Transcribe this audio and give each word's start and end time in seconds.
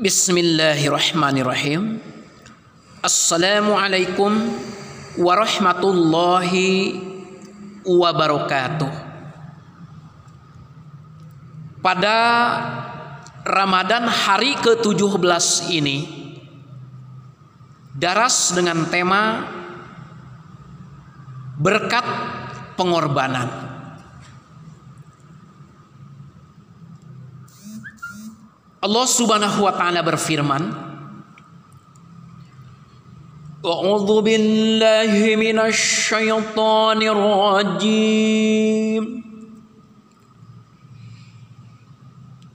Bismillahirrahmanirrahim. 0.00 2.00
Assalamualaikum 3.04 4.32
warahmatullahi 5.20 6.96
wabarakatuh. 7.84 8.88
Pada 11.84 12.16
Ramadan 13.44 14.08
hari 14.08 14.56
ke-17 14.64 15.68
ini 15.68 16.08
daras 17.92 18.56
dengan 18.56 18.88
tema 18.88 19.52
berkat 21.60 22.08
pengorbanan. 22.80 23.69
Allah 28.80 29.04
Subhanahu 29.04 29.68
wa 29.68 29.76
taala 29.76 30.00
berfirman 30.00 30.72
A'udzu 33.60 34.24
billahi 34.24 35.36
minasy 35.36 36.08
syaithanir 36.08 37.12
rajim 37.12 39.20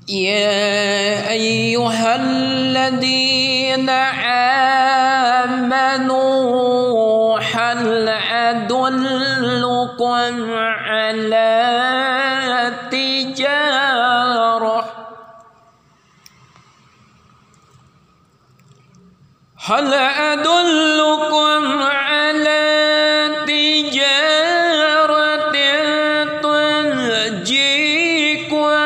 يا 0.06 1.34
أيها 1.34 2.12
الذين 2.16 3.90
آمنوا 5.50 7.40
هل 7.42 8.10
أدلكم 8.54 10.34
على 10.86 11.58
هل 19.65 19.93
أدلكم 19.95 21.63
على 21.83 22.65
تجارة 23.45 25.53
تنجيكم 26.41 28.81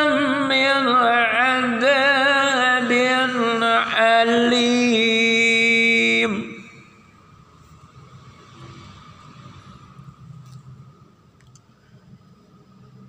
من 0.51 0.83
عذاب 1.07 2.91
أليم 3.99 4.75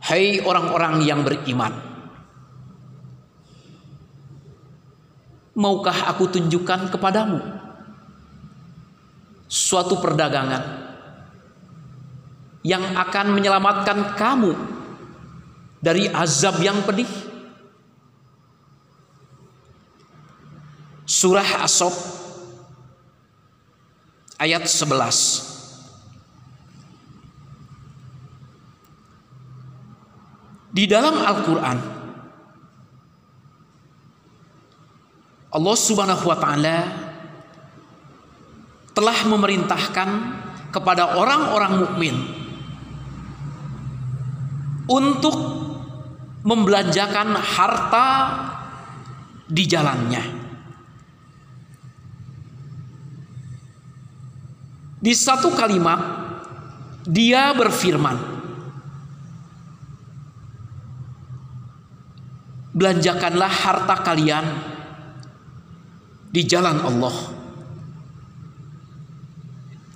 Hai 0.06 0.38
orang-orang 0.38 1.02
yang 1.02 1.26
beriman 1.26 1.74
Maukah 5.58 6.06
aku 6.12 6.30
tunjukkan 6.30 6.94
kepadamu 6.94 7.59
suatu 9.51 9.99
perdagangan 9.99 10.63
yang 12.63 12.95
akan 12.95 13.35
menyelamatkan 13.35 14.15
kamu 14.15 14.55
dari 15.83 16.07
azab 16.07 16.63
yang 16.63 16.79
pedih? 16.87 17.11
Surah 21.11 21.67
As-Sof 21.67 21.99
ayat 24.39 24.63
11 24.71 25.51
Di 30.71 30.87
dalam 30.87 31.19
Al-Quran 31.19 31.79
Allah 35.51 35.75
subhanahu 35.75 36.31
wa 36.31 36.39
ta'ala 36.39 37.10
telah 39.01 39.17
memerintahkan 39.25 40.09
kepada 40.69 41.17
orang-orang 41.17 41.73
mukmin 41.81 42.17
untuk 44.85 45.37
membelanjakan 46.45 47.33
harta 47.41 48.09
di 49.49 49.65
jalannya. 49.65 50.25
Di 55.01 55.17
satu 55.17 55.49
kalimat 55.57 56.01
dia 57.09 57.57
berfirman 57.57 58.37
Belanjakanlah 62.71 63.51
harta 63.51 63.97
kalian 64.05 64.47
di 66.31 66.47
jalan 66.47 66.79
Allah. 66.81 67.40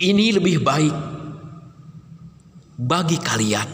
Ini 0.04 0.36
lebih 0.36 0.60
baik 0.60 0.96
bagi 2.76 3.16
kalian. 3.16 3.68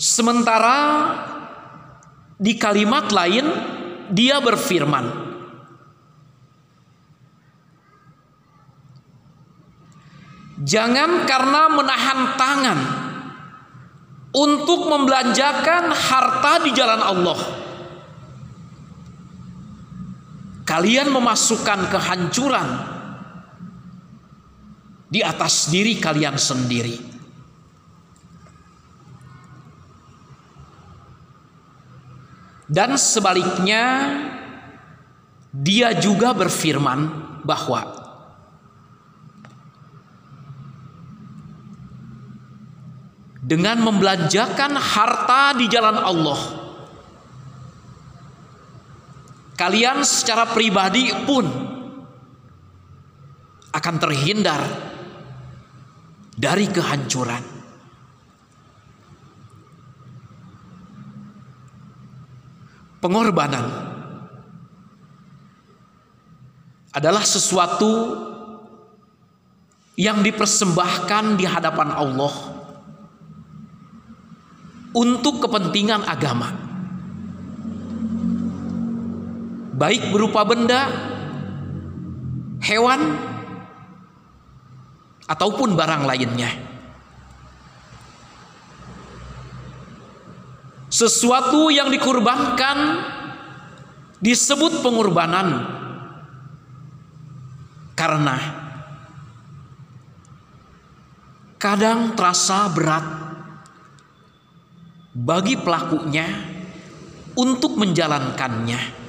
Sementara 0.00 0.78
di 2.40 2.56
kalimat 2.56 3.12
lain 3.12 3.44
dia 4.08 4.40
berfirman, 4.40 5.28
Jangan 10.60 11.24
karena 11.24 11.72
menahan 11.72 12.20
tangan 12.36 12.80
untuk 14.36 14.92
membelanjakan 14.92 15.88
harta 15.88 16.52
di 16.60 16.70
jalan 16.76 17.00
Allah. 17.00 17.40
Kalian 20.70 21.10
memasukkan 21.10 21.90
kehancuran 21.90 22.68
di 25.10 25.18
atas 25.18 25.66
diri 25.66 25.98
kalian 25.98 26.38
sendiri. 26.38 26.94
Dan 32.70 32.94
sebaliknya, 32.94 34.14
dia 35.50 35.90
juga 35.98 36.30
berfirman 36.30 37.10
bahwa 37.42 37.82
dengan 43.42 43.82
membelanjakan 43.82 44.78
harta 44.78 45.58
di 45.58 45.66
jalan 45.66 45.98
Allah. 45.98 46.59
Kalian 49.60 50.00
secara 50.08 50.48
pribadi 50.48 51.12
pun 51.28 51.44
akan 53.76 53.94
terhindar 54.00 54.56
dari 56.32 56.64
kehancuran. 56.72 57.44
Pengorbanan 63.04 63.66
adalah 66.96 67.20
sesuatu 67.20 67.92
yang 70.00 70.24
dipersembahkan 70.24 71.36
di 71.36 71.44
hadapan 71.44 71.92
Allah 71.92 72.32
untuk 74.96 75.44
kepentingan 75.44 76.08
agama. 76.08 76.69
Baik 79.80 80.12
berupa 80.12 80.44
benda, 80.44 80.92
hewan, 82.60 83.16
ataupun 85.24 85.72
barang 85.72 86.04
lainnya. 86.04 86.52
Sesuatu 90.92 91.72
yang 91.72 91.88
dikurbankan 91.88 92.78
disebut 94.20 94.84
pengorbanan 94.84 95.64
karena 97.96 98.36
kadang 101.56 102.12
terasa 102.12 102.68
berat 102.68 103.06
bagi 105.16 105.56
pelakunya 105.56 106.26
untuk 107.32 107.80
menjalankannya. 107.80 108.99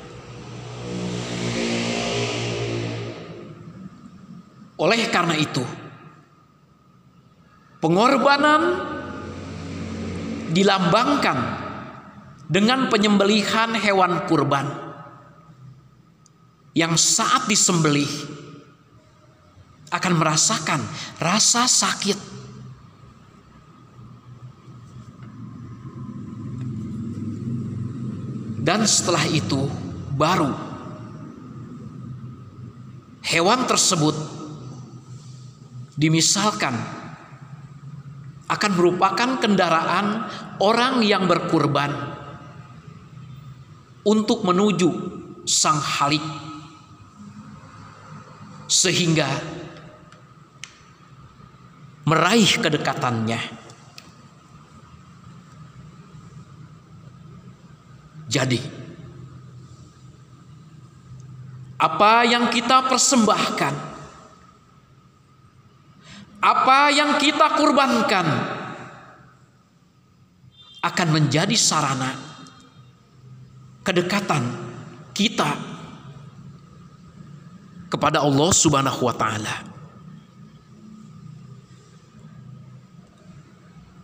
Oleh 4.81 5.13
karena 5.13 5.37
itu, 5.37 5.61
pengorbanan 7.77 8.61
dilambangkan 10.49 11.37
dengan 12.49 12.89
penyembelihan 12.89 13.77
hewan 13.77 14.25
kurban 14.25 14.65
yang 16.73 16.97
saat 16.97 17.45
disembelih 17.45 18.09
akan 19.93 20.13
merasakan 20.17 20.81
rasa 21.21 21.69
sakit. 21.69 22.33
Dan 28.61 28.85
setelah 28.89 29.25
itu 29.29 29.69
baru 30.17 30.53
hewan 33.25 33.65
tersebut 33.69 34.40
dimisalkan 35.95 36.75
akan 38.51 38.71
merupakan 38.75 39.39
kendaraan 39.39 40.27
orang 40.59 40.99
yang 41.07 41.23
berkurban 41.23 41.91
untuk 44.03 44.43
menuju 44.43 44.89
sang 45.47 45.79
halik. 45.79 46.23
Sehingga 48.71 49.27
meraih 52.07 52.51
kedekatannya. 52.59 53.39
Jadi 58.31 58.59
apa 61.75 62.23
yang 62.23 62.47
kita 62.47 62.87
persembahkan 62.87 63.90
apa 66.41 66.89
yang 66.89 67.21
kita 67.21 67.53
kurbankan 67.53 68.25
akan 70.81 71.07
menjadi 71.13 71.53
sarana 71.53 72.17
kedekatan 73.85 74.41
kita 75.13 75.53
kepada 77.93 78.25
Allah 78.25 78.49
Subhanahu 78.49 79.05
wa 79.05 79.13
taala. 79.13 79.55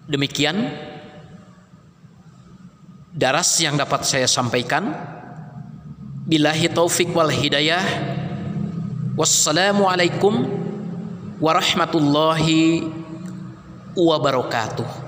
Demikian 0.08 0.56
daras 3.12 3.50
yang 3.60 3.76
dapat 3.76 4.06
saya 4.06 4.30
sampaikan. 4.30 4.94
Billahi 6.28 6.70
taufik 6.70 7.12
wal 7.18 7.34
hidayah. 7.34 7.82
Wassalamualaikum 9.18 10.57
warahmatullahi 11.38 12.90
wabarakatuh. 13.94 15.07